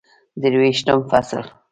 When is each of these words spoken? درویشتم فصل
درویشتم 0.41 1.03
فصل 1.09 1.43